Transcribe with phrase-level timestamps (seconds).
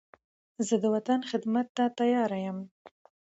[0.67, 2.59] زه د وطن خدمت ته تیار یم.